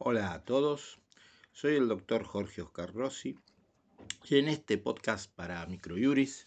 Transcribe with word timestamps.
Hola 0.00 0.32
a 0.32 0.44
todos, 0.44 1.00
soy 1.50 1.74
el 1.74 1.88
doctor 1.88 2.22
Jorge 2.22 2.62
Oscar 2.62 2.94
Rossi 2.94 3.36
y 4.28 4.38
en 4.38 4.46
este 4.46 4.78
podcast 4.78 5.28
para 5.34 5.66
Microjuris 5.66 6.46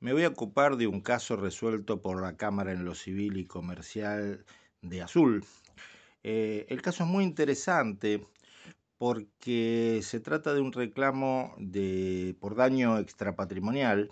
me 0.00 0.12
voy 0.12 0.24
a 0.24 0.28
ocupar 0.28 0.76
de 0.76 0.88
un 0.88 1.00
caso 1.00 1.36
resuelto 1.36 2.02
por 2.02 2.20
la 2.20 2.36
Cámara 2.36 2.72
en 2.72 2.84
lo 2.84 2.96
Civil 2.96 3.36
y 3.36 3.44
Comercial 3.44 4.44
de 4.82 5.00
Azul. 5.00 5.44
Eh, 6.24 6.66
el 6.70 6.82
caso 6.82 7.04
es 7.04 7.08
muy 7.08 7.22
interesante 7.22 8.26
porque 8.98 10.00
se 10.02 10.18
trata 10.18 10.52
de 10.52 10.60
un 10.60 10.72
reclamo 10.72 11.54
de, 11.56 12.34
por 12.40 12.56
daño 12.56 12.98
extrapatrimonial 12.98 14.10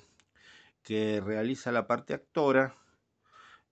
que 0.84 1.20
realiza 1.20 1.72
la 1.72 1.88
parte 1.88 2.14
actora 2.14 2.76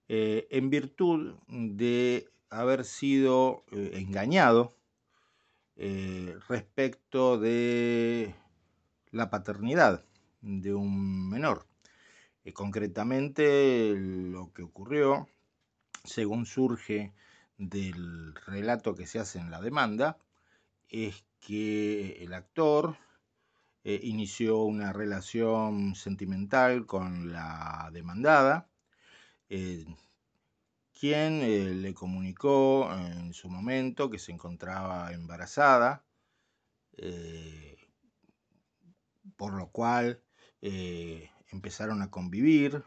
eh, 0.08 0.48
en 0.50 0.70
virtud 0.70 1.36
de 1.46 2.28
haber 2.50 2.84
sido 2.84 3.64
eh, 3.70 3.92
engañado 3.94 4.74
eh, 5.76 6.36
respecto 6.48 7.38
de 7.38 8.34
la 9.10 9.30
paternidad 9.30 10.04
de 10.40 10.74
un 10.74 11.28
menor. 11.28 11.66
concretamente 12.52 13.94
lo 13.96 14.52
que 14.52 14.62
ocurrió, 14.62 15.28
según 16.04 16.46
surge 16.46 17.12
del 17.58 18.34
relato 18.46 18.94
que 18.94 19.06
se 19.06 19.18
hace 19.18 19.38
en 19.38 19.50
la 19.50 19.60
demanda, 19.60 20.18
es 20.88 21.24
que 21.40 22.22
el 22.22 22.34
actor 22.34 22.96
inició 23.84 24.62
una 24.64 24.92
relación 24.92 25.94
sentimental 25.94 26.86
con 26.86 27.32
la 27.32 27.90
demandada, 27.92 28.68
eh, 29.50 29.84
eh, 31.12 31.74
le 31.74 31.92
comunicó 31.92 32.90
en 32.94 33.34
su 33.34 33.48
momento 33.48 34.10
que 34.10 34.18
se 34.18 34.32
encontraba 34.32 35.12
embarazada, 35.12 36.04
eh, 36.96 37.76
por 39.36 39.52
lo 39.54 39.70
cual 39.70 40.22
empezaron 41.52 42.00
a 42.00 42.10
convivir 42.10 42.84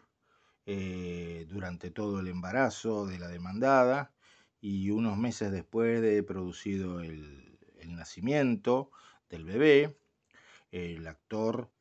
durante 0.66 1.92
todo 1.92 2.20
el 2.20 2.28
embarazo 2.28 3.06
de 3.06 3.20
la 3.20 3.28
demandada 3.28 4.12
y 4.60 4.90
unos 4.90 5.16
meses 5.16 5.52
después 5.52 6.02
de 6.02 6.24
producido 6.24 7.02
el, 7.02 7.44
nacimiento 7.86 8.92
del 9.30 9.46
bebé, 9.46 9.98
el 10.72 11.08
actor 11.08 11.72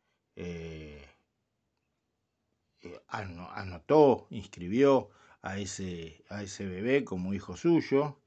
eh, 2.86 3.02
anotó, 3.08 4.26
inscribió 4.30 5.10
a 5.42 5.58
ese, 5.58 6.24
a 6.28 6.42
ese 6.42 6.66
bebé 6.66 7.04
como 7.04 7.34
hijo 7.34 7.56
suyo 7.56 8.18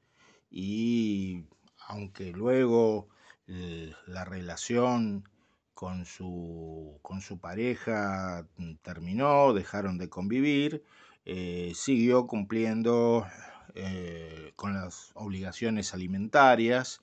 y 0.50 1.44
aunque 1.88 2.32
luego 2.32 3.08
eh, 3.46 3.92
la 4.06 4.24
relación 4.24 5.28
con 5.74 6.04
su, 6.04 6.98
con 7.02 7.20
su 7.20 7.38
pareja 7.38 8.46
terminó, 8.82 9.52
dejaron 9.54 9.98
de 9.98 10.08
convivir, 10.08 10.84
eh, 11.24 11.72
siguió 11.74 12.26
cumpliendo 12.26 13.26
con 14.56 14.74
las 14.74 15.12
obligaciones 15.14 15.94
alimentarias 15.94 17.00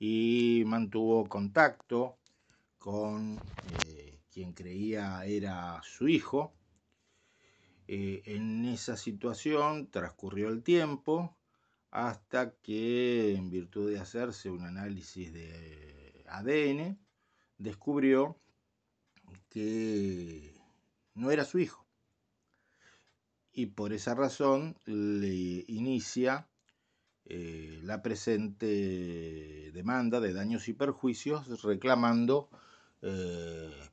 y 0.00 0.64
mantuvo 0.66 1.28
contacto 1.28 2.16
con 2.78 3.38
quien 4.32 4.52
creía 4.52 5.24
era 5.24 5.80
su 5.84 6.08
hijo 6.08 6.52
eh, 7.92 8.22
en 8.26 8.64
esa 8.66 8.96
situación 8.96 9.90
transcurrió 9.90 10.48
el 10.48 10.62
tiempo 10.62 11.36
hasta 11.90 12.52
que, 12.62 13.34
en 13.34 13.50
virtud 13.50 13.90
de 13.90 13.98
hacerse 13.98 14.48
un 14.48 14.62
análisis 14.62 15.32
de 15.32 16.24
ADN, 16.28 17.00
descubrió 17.58 18.38
que 19.48 20.54
no 21.14 21.32
era 21.32 21.44
su 21.44 21.58
hijo. 21.58 21.84
Y 23.52 23.66
por 23.66 23.92
esa 23.92 24.14
razón 24.14 24.76
le 24.86 25.64
inicia 25.66 26.46
eh, 27.24 27.80
la 27.82 28.02
presente 28.02 29.72
demanda 29.72 30.20
de 30.20 30.32
daños 30.32 30.68
y 30.68 30.74
perjuicios 30.74 31.60
reclamando 31.64 32.50
eh, 33.02 33.90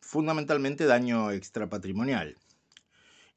fundamentalmente 0.00 0.84
daño 0.84 1.30
extrapatrimonial. 1.30 2.36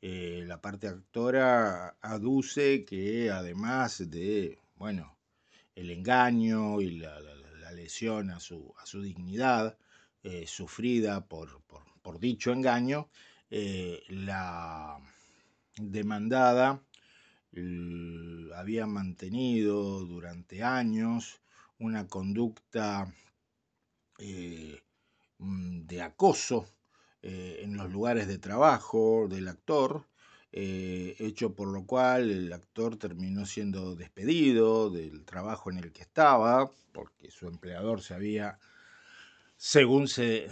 Eh, 0.02 0.44
la 0.46 0.62
parte 0.62 0.88
actora 0.88 1.98
aduce 2.02 2.86
que 2.86 3.32
además 3.32 4.08
de, 4.10 4.60
bueno, 4.76 5.18
el 5.76 5.90
engaño 5.90 6.82
y 6.82 7.00
la, 7.00 7.20
lesión 7.74 8.32
a 8.32 8.40
su, 8.40 8.74
a 8.82 8.86
su 8.86 9.02
dignidad 9.02 9.78
eh, 10.24 10.48
sufrida 10.48 11.28
por, 11.28 11.62
por, 12.02 12.20
dicho 12.20 12.52
engaño, 12.54 13.10
eh, 13.52 14.02
la 14.08 14.98
demandada 15.76 16.82
había 18.56 18.88
mantenido 18.88 20.06
durante 20.06 20.64
años 20.64 21.42
una 21.80 22.08
conducta 22.08 23.14
mm, 25.40 25.82
de 25.86 26.02
acoso 26.02 26.77
eh, 27.22 27.60
en 27.64 27.78
los 27.78 27.92
lugares 27.92 28.28
de 28.28 28.38
trabajo 28.38 29.28
del 29.28 29.48
actor, 29.48 30.08
eh, 30.52 31.16
hecho 31.20 31.56
por 31.56 31.68
lo 31.70 31.86
cual 31.86 32.32
el 32.32 32.54
actor 32.54 32.98
terminó 32.98 33.46
siendo 33.46 33.96
despedido 33.96 34.90
del 34.90 35.26
trabajo 35.26 35.70
en 35.72 35.78
el 35.80 35.92
que 35.92 36.04
estaba, 36.04 36.72
porque 36.94 37.32
su 37.32 37.48
empleador 37.48 38.02
se 38.02 38.14
había, 38.14 38.60
según 39.58 40.08
se, 40.08 40.50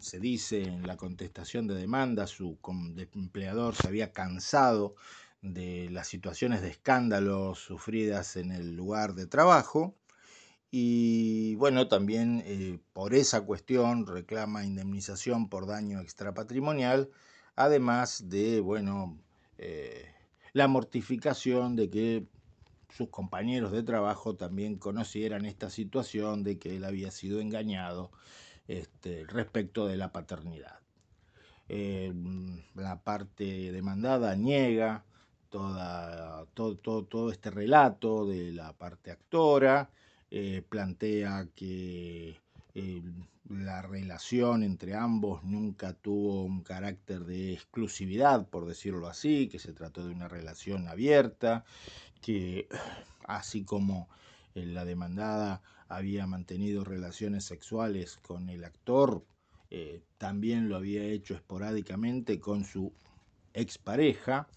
se 0.00 0.20
dice 0.20 0.62
en 0.62 0.86
la 0.86 0.96
contestación 0.96 1.66
de 1.66 1.74
demanda, 1.74 2.26
su 2.26 2.58
empleador 3.14 3.74
se 3.74 3.88
había 3.88 4.12
cansado 4.12 4.94
de 5.42 5.88
las 5.90 6.08
situaciones 6.08 6.62
de 6.62 6.68
escándalo 6.68 7.54
sufridas 7.54 8.36
en 8.36 8.50
el 8.50 8.74
lugar 8.74 9.14
de 9.14 9.26
trabajo 9.26 9.94
y 10.76 11.54
bueno, 11.54 11.86
también 11.86 12.42
eh, 12.44 12.80
por 12.92 13.14
esa 13.14 13.42
cuestión 13.42 14.08
reclama 14.08 14.64
indemnización 14.64 15.48
por 15.48 15.68
daño 15.68 16.00
extrapatrimonial, 16.00 17.10
además 17.54 18.28
de, 18.28 18.58
bueno, 18.58 19.16
eh, 19.56 20.04
la 20.52 20.66
mortificación 20.66 21.76
de 21.76 21.90
que 21.90 22.26
sus 22.88 23.08
compañeros 23.08 23.70
de 23.70 23.84
trabajo 23.84 24.34
también 24.34 24.74
conocieran 24.74 25.44
esta 25.44 25.70
situación 25.70 26.42
de 26.42 26.58
que 26.58 26.74
él 26.74 26.84
había 26.84 27.12
sido 27.12 27.38
engañado 27.38 28.10
este, 28.66 29.26
respecto 29.28 29.86
de 29.86 29.96
la 29.96 30.10
paternidad. 30.10 30.80
Eh, 31.68 32.12
la 32.74 33.00
parte 33.00 33.70
demandada 33.70 34.34
niega 34.34 35.04
todo, 35.50 36.76
todo, 36.82 37.04
todo 37.04 37.30
este 37.30 37.52
relato 37.52 38.26
de 38.26 38.50
la 38.50 38.72
parte 38.72 39.12
actora, 39.12 39.88
eh, 40.36 40.62
plantea 40.68 41.46
que 41.54 42.40
eh, 42.74 43.02
la 43.48 43.82
relación 43.82 44.64
entre 44.64 44.96
ambos 44.96 45.44
nunca 45.44 45.92
tuvo 45.92 46.42
un 46.42 46.64
carácter 46.64 47.20
de 47.24 47.52
exclusividad, 47.52 48.48
por 48.48 48.66
decirlo 48.66 49.06
así, 49.06 49.46
que 49.46 49.60
se 49.60 49.72
trató 49.72 50.04
de 50.04 50.12
una 50.12 50.26
relación 50.26 50.88
abierta, 50.88 51.64
que 52.20 52.66
así 53.28 53.62
como 53.62 54.08
eh, 54.56 54.66
la 54.66 54.84
demandada 54.84 55.62
había 55.86 56.26
mantenido 56.26 56.82
relaciones 56.82 57.44
sexuales 57.44 58.16
con 58.16 58.48
el 58.48 58.64
actor, 58.64 59.24
también 60.18 60.68
lo 60.68 60.76
había 60.76 61.04
hecho 61.04 61.34
esporádicamente 61.34 62.40
con 62.40 62.64
su 62.64 62.92
expareja. 63.52 64.48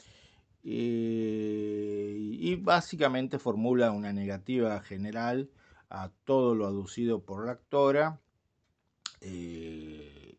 y 0.63 2.55
básicamente 2.55 3.37
formula 3.37 3.91
una 3.91 4.11
negativa 4.11 4.79
general 4.81 5.49
a 5.89 6.11
todo 6.25 6.55
lo 6.55 6.65
aducido 6.65 7.23
por 7.23 7.45
la 7.45 7.53
actora, 7.53 8.19
eh, 9.21 10.37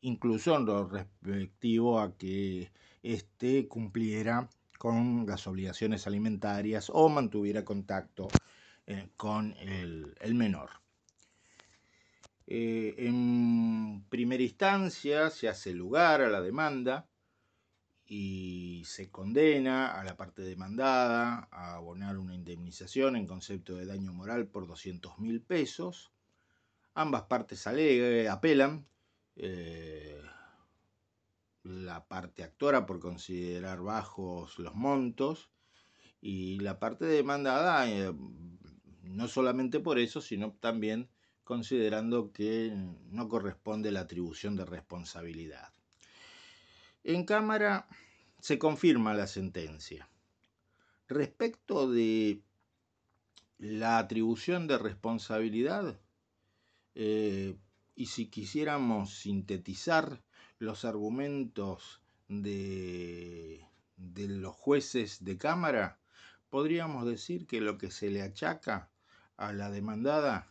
incluso 0.00 0.56
en 0.56 0.66
lo 0.66 0.88
respectivo 0.88 2.00
a 2.00 2.16
que 2.16 2.70
éste 3.02 3.68
cumpliera 3.68 4.48
con 4.78 5.26
las 5.26 5.46
obligaciones 5.46 6.06
alimentarias 6.06 6.90
o 6.92 7.08
mantuviera 7.08 7.64
contacto 7.64 8.28
eh, 8.86 9.08
con 9.16 9.54
el, 9.58 10.34
menor. 10.34 10.70
Eh, 12.46 12.94
en 12.98 14.04
primera 14.08 14.42
instancia 14.42 15.30
se 15.30 15.48
hace 15.48 15.72
lugar 15.72 16.20
a 16.20 16.28
la 16.28 16.40
demanda 16.40 17.06
y 18.06 18.82
se 18.84 19.10
condena 19.10 19.98
a 19.98 20.04
la 20.04 20.16
parte 20.16 20.42
demandada 20.42 21.48
a 21.50 21.74
abonar 21.74 22.18
una 22.18 22.34
indemnización 22.34 23.16
en 23.16 23.26
concepto 23.26 23.74
de 23.76 23.86
daño 23.86 24.12
moral 24.12 24.46
por 24.46 24.66
200 24.66 25.18
mil 25.18 25.42
pesos. 25.42 26.12
Ambas 26.94 27.24
partes 27.24 27.66
apelan. 27.66 28.86
Eh, 29.36 30.22
la 31.62 32.06
parte 32.06 32.44
actora 32.44 32.86
por 32.86 33.00
considerar 33.00 33.80
bajos 33.82 34.58
los 34.58 34.74
montos 34.74 35.50
y 36.20 36.58
la 36.60 36.78
parte 36.78 37.04
demandada 37.04 37.90
eh, 37.90 38.12
no 39.02 39.28
solamente 39.28 39.80
por 39.80 39.98
eso, 39.98 40.20
sino 40.20 40.52
también 40.52 41.08
considerando 41.44 42.32
que 42.32 42.72
no 43.10 43.28
corresponde 43.28 43.92
la 43.92 44.00
atribución 44.00 44.56
de 44.56 44.64
responsabilidad. 44.64 45.75
En 47.08 47.22
Cámara 47.22 47.86
se 48.40 48.58
confirma 48.58 49.14
la 49.14 49.28
sentencia. 49.28 50.08
Respecto 51.06 51.88
de 51.88 52.42
la 53.58 53.98
atribución 53.98 54.66
de 54.66 54.76
responsabilidad, 54.76 56.00
eh, 56.96 57.56
y 57.94 58.06
si 58.06 58.26
quisiéramos 58.26 59.20
sintetizar 59.20 60.20
los 60.58 60.84
argumentos 60.84 62.02
de, 62.26 63.64
de 63.96 64.26
los 64.26 64.56
jueces 64.56 65.22
de 65.22 65.38
Cámara, 65.38 66.00
podríamos 66.50 67.06
decir 67.06 67.46
que 67.46 67.60
lo 67.60 67.78
que 67.78 67.92
se 67.92 68.10
le 68.10 68.22
achaca 68.22 68.90
a 69.36 69.52
la 69.52 69.70
demandada 69.70 70.50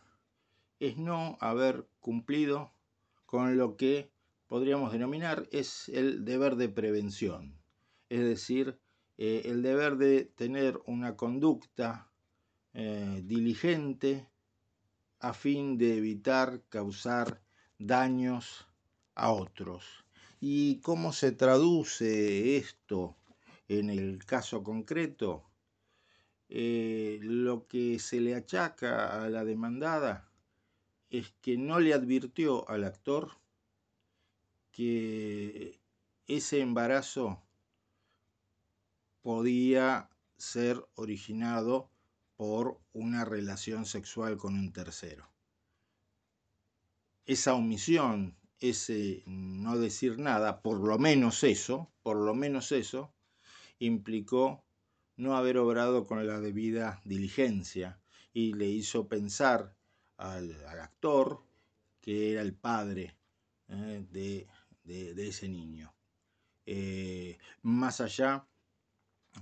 es 0.80 0.96
no 0.96 1.36
haber 1.42 1.86
cumplido 2.00 2.72
con 3.26 3.58
lo 3.58 3.76
que 3.76 4.15
podríamos 4.46 4.92
denominar 4.92 5.48
es 5.50 5.88
el 5.88 6.24
deber 6.24 6.56
de 6.56 6.68
prevención, 6.68 7.60
es 8.08 8.20
decir, 8.20 8.78
eh, 9.18 9.42
el 9.46 9.62
deber 9.62 9.96
de 9.96 10.24
tener 10.24 10.78
una 10.86 11.16
conducta 11.16 12.10
eh, 12.74 13.22
diligente 13.24 14.28
a 15.20 15.32
fin 15.32 15.78
de 15.78 15.96
evitar 15.96 16.62
causar 16.68 17.40
daños 17.78 18.68
a 19.14 19.32
otros. 19.32 20.04
¿Y 20.40 20.80
cómo 20.80 21.12
se 21.12 21.32
traduce 21.32 22.56
esto 22.56 23.16
en 23.68 23.88
el 23.88 24.24
caso 24.26 24.62
concreto? 24.62 25.44
Eh, 26.48 27.18
lo 27.22 27.66
que 27.66 27.98
se 27.98 28.20
le 28.20 28.34
achaca 28.34 29.24
a 29.24 29.30
la 29.30 29.44
demandada 29.44 30.30
es 31.10 31.32
que 31.40 31.56
no 31.56 31.80
le 31.80 31.94
advirtió 31.94 32.68
al 32.68 32.84
actor 32.84 33.30
que 34.76 35.80
ese 36.26 36.60
embarazo 36.60 37.42
podía 39.22 40.10
ser 40.36 40.86
originado 40.96 41.90
por 42.36 42.78
una 42.92 43.24
relación 43.24 43.86
sexual 43.86 44.36
con 44.36 44.54
un 44.54 44.74
tercero. 44.74 45.30
Esa 47.24 47.54
omisión, 47.54 48.36
ese 48.60 49.22
no 49.24 49.78
decir 49.78 50.18
nada, 50.18 50.60
por 50.60 50.78
lo 50.86 50.98
menos 50.98 51.42
eso, 51.42 51.90
por 52.02 52.18
lo 52.18 52.34
menos 52.34 52.70
eso, 52.70 53.14
implicó 53.78 54.62
no 55.16 55.38
haber 55.38 55.56
obrado 55.56 56.06
con 56.06 56.26
la 56.26 56.38
debida 56.38 57.00
diligencia 57.06 57.98
y 58.34 58.52
le 58.52 58.66
hizo 58.66 59.08
pensar 59.08 59.74
al, 60.18 60.54
actor 60.66 61.42
que 62.02 62.32
era 62.32 62.42
el 62.42 62.54
padre 62.54 63.16
eh, 63.68 64.04
de, 64.10 64.46
ese 64.86 65.48
niño. 65.48 65.92
Eh, 66.66 67.38
más 67.62 68.00
allá 68.00 68.46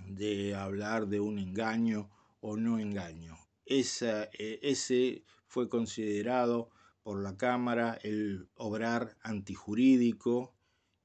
de 0.06 0.54
hablar 0.54 1.06
de 1.06 1.20
un 1.20 1.38
engaño 1.38 2.10
o 2.40 2.56
no 2.56 2.78
engaño. 2.78 3.36
Eh, 3.66 4.58
ese 4.62 5.24
fue 5.46 5.68
considerado 5.68 6.70
por 7.02 7.22
la 7.22 7.36
Cámara 7.36 7.98
el 8.02 8.48
obrar 8.56 9.16
antijurídico 9.22 10.54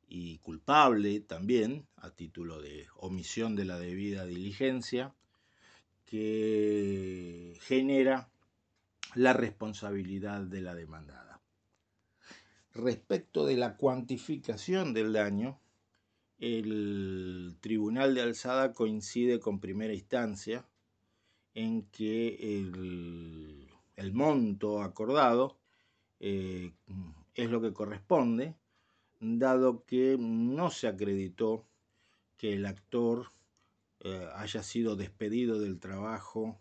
y 0.08 0.40
culpable 0.40 1.20
también, 1.20 1.88
a 1.98 2.10
título 2.10 2.62
de 2.62 2.88
omisión 2.96 3.56
de 3.56 3.66
la 3.66 3.78
debida 3.78 4.26
diligencia, 4.26 5.14
que 6.06 7.58
genera 7.62 8.32
la 9.14 9.34
responsabilidad 9.34 10.42
de 10.42 10.62
la 10.62 10.74
demandada. 10.74 11.29
Respecto 12.74 13.46
de 13.46 13.58
la 13.58 13.78
cuantificación 13.78 14.94
del 14.94 15.14
daño, 15.14 15.60
el 16.40 17.58
Tribunal 17.60 18.16
de 18.16 18.22
Alzada 18.22 18.74
coincide 18.74 19.40
con 19.40 19.60
primera 19.60 19.94
instancia 19.94 20.66
en 21.54 21.84
que 21.88 22.60
el, 23.96 24.14
monto 24.14 24.82
acordado 24.82 25.58
eh, 26.20 26.72
es 27.36 27.50
lo 27.50 27.62
que 27.62 27.74
corresponde, 27.74 28.56
dado 29.20 29.84
que 29.86 30.18
no 30.20 30.70
se 30.70 30.88
acreditó 30.88 31.66
que 32.38 32.54
el 32.54 32.66
actor 32.66 33.32
eh, 34.02 34.28
haya 34.36 34.64
sido 34.64 34.96
despedido 34.96 35.60
del 35.60 35.80
trabajo 35.80 36.58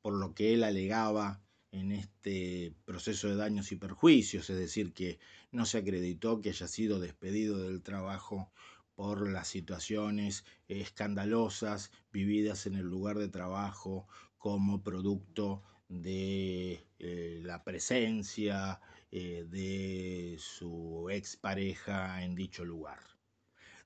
por 0.00 0.14
lo 0.14 0.34
que 0.34 0.52
él 0.52 0.64
alegaba 0.64 1.40
en 1.72 1.90
este 1.90 2.74
proceso 2.84 3.28
de 3.28 3.36
daños 3.36 3.72
y 3.72 3.76
perjuicios, 3.76 4.48
es 4.50 4.58
decir, 4.58 4.92
que 4.92 5.18
no 5.50 5.66
se 5.66 5.78
acreditó 5.78 6.40
que 6.40 6.50
haya 6.50 6.68
sido 6.68 7.00
despedido 7.00 7.58
del 7.58 7.82
trabajo 7.82 8.52
por 8.94 9.28
las 9.28 9.48
situaciones 9.48 10.44
escandalosas 10.68 11.90
vividas 12.12 12.66
en 12.66 12.74
el 12.76 12.84
lugar 12.84 13.18
de 13.18 13.28
trabajo 13.28 14.06
como 14.36 14.82
producto 14.82 15.62
de 15.88 16.86
eh, 16.98 17.40
la 17.42 17.64
presencia 17.64 18.80
eh, 19.10 19.44
de 19.48 20.36
su 20.38 21.08
expareja 21.10 22.22
en 22.22 22.34
dicho 22.34 22.64
lugar. 22.64 23.00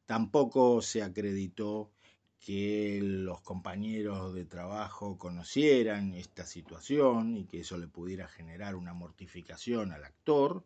Tampoco 0.07 0.83
se 0.83 1.03
acreditó 1.03 1.91
que 2.47 3.01
los 3.03 3.41
compañeros 3.41 4.33
de 4.33 4.45
trabajo 4.45 5.19
conocieran 5.19 6.15
esta 6.15 6.47
situación 6.47 7.37
y 7.37 7.47
que 7.47 7.59
eso 7.59 7.77
le 7.77 7.89
pudiera 7.89 8.29
generar 8.29 8.77
una 8.77 8.95
mortificación 8.95 9.91
al 9.91 10.05
actor. 10.05 10.63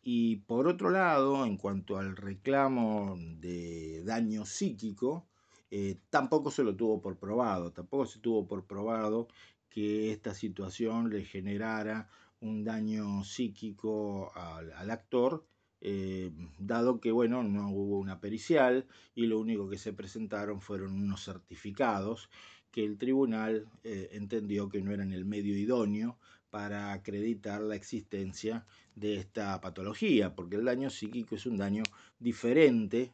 Y 0.00 0.36
por 0.36 0.68
otro 0.68 0.90
lado, 0.90 1.44
en 1.44 1.56
cuanto 1.56 1.98
al 1.98 2.16
reclamo 2.16 3.16
de 3.18 4.04
daño 4.04 4.46
psíquico, 4.46 5.26
eh, 5.72 5.96
tampoco 6.08 6.52
se 6.52 6.62
lo 6.62 6.76
tuvo 6.76 7.00
por 7.02 7.18
probado, 7.18 7.72
tampoco 7.72 8.06
se 8.06 8.20
tuvo 8.20 8.46
por 8.46 8.64
probado 8.64 9.26
que 9.70 10.12
esta 10.12 10.34
situación 10.34 11.10
le 11.10 11.24
generara 11.24 12.08
un 12.40 12.62
daño 12.62 13.24
psíquico 13.24 14.30
al 14.36 14.88
actor 14.92 15.44
eh, 15.80 16.30
dado 16.58 17.00
que 17.00 17.12
bueno, 17.12 17.42
no 17.42 17.70
hubo 17.70 17.98
una 17.98 18.20
pericial 18.20 18.86
y 19.14 19.26
lo 19.26 19.38
único 19.38 19.68
que 19.68 19.78
se 19.78 19.92
presentaron 19.92 20.60
fueron 20.60 20.92
unos 20.92 21.24
certificados 21.24 22.28
que 22.70 22.84
el 22.84 22.98
tribunal 22.98 23.66
eh, 23.82 24.10
entendió 24.12 24.68
que 24.68 24.82
no 24.82 24.92
eran 24.92 25.12
el 25.12 25.24
medio 25.24 25.56
idóneo 25.56 26.18
para 26.50 26.92
acreditar 26.92 27.60
la 27.62 27.76
existencia 27.76 28.66
de 28.94 29.16
esta 29.16 29.60
patología, 29.60 30.34
porque 30.34 30.56
el 30.56 30.64
daño 30.64 30.90
psíquico 30.90 31.36
es 31.36 31.46
un 31.46 31.56
daño 31.56 31.82
diferente 32.18 33.12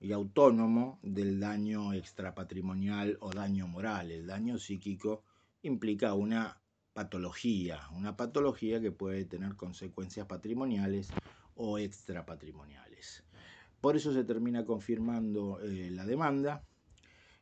y 0.00 0.12
autónomo 0.12 0.98
del 1.02 1.38
daño 1.38 1.92
extrapatrimonial 1.92 3.18
o 3.20 3.30
daño 3.30 3.66
moral. 3.66 4.10
El 4.10 4.26
daño 4.26 4.58
psíquico 4.58 5.24
implica 5.62 6.14
una 6.14 6.60
patología, 6.92 7.80
una 7.92 8.16
patología 8.16 8.80
que 8.80 8.92
puede 8.92 9.24
tener 9.24 9.56
consecuencias 9.56 10.26
patrimoniales 10.26 11.10
o 11.56 11.78
extrapatrimoniales. 11.78 13.24
Por 13.80 13.96
eso 13.96 14.12
se 14.12 14.24
termina 14.24 14.64
confirmando 14.64 15.58
eh, 15.60 15.90
la 15.90 16.04
demanda. 16.04 16.64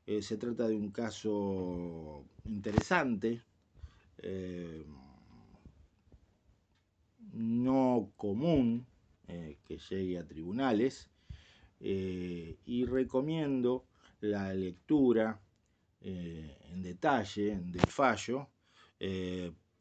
Eh, 0.06 0.22
se 0.22 0.36
trata 0.36 0.68
de 0.68 0.76
un 0.76 0.90
caso 0.90 2.24
interesante, 2.44 3.42
eh, 4.18 4.86
no 7.32 8.12
común 8.16 8.86
que 9.26 9.76
llegue 9.90 10.18
a 10.18 10.26
tribunales, 10.26 11.10
y 11.80 12.86
recomiendo 12.86 13.84
la 14.20 14.54
lectura 14.54 15.38
en 16.00 16.82
detalle 16.82 17.60
del 17.60 17.86
fallo, 17.90 18.48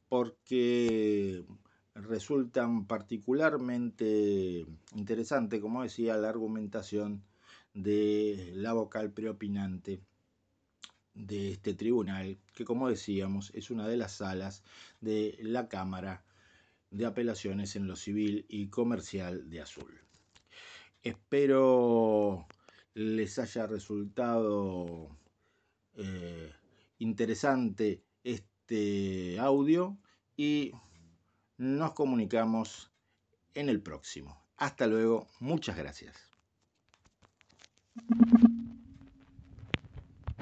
porque 0.10 1.46
resultan 2.01 2.86
particularmente 2.86 4.66
interesante, 4.96 5.60
como 5.60 5.84
decía, 5.84 6.18
la 6.18 6.30
argumentación 6.30 7.24
de 7.74 8.51
la 8.56 8.74
vocal 8.74 9.12
preopinante 9.12 10.01
de 11.13 11.51
este 11.51 11.74
tribunal, 11.74 12.38
que 12.54 12.66
como 12.66 12.89
decíamos 12.89 13.51
es 13.56 13.72
una 13.72 13.88
de 13.88 13.98
las 13.98 14.13
salas 14.13 14.63
de 15.01 15.38
la 15.42 15.68
Cámara 15.68 16.24
de 16.92 17.06
Apelaciones 17.06 17.75
en 17.75 17.88
lo 17.88 17.96
Civil 17.96 18.46
y 18.48 18.68
Comercial 18.68 19.50
de 19.50 19.62
Azul. 19.62 20.00
Espero 21.01 22.48
les 22.94 23.38
haya 23.39 23.68
resultado 23.68 25.10
eh, 25.96 26.51
interesante 27.00 28.04
este 28.24 29.39
audio 29.39 29.98
y 30.36 30.72
nos 31.58 31.94
comunicamos 31.94 32.92
en 33.54 33.70
el 33.70 33.82
próximo. 33.82 34.44
Hasta 34.58 34.88
luego, 34.88 35.28
muchas 35.40 35.78
gracias. 35.78 36.16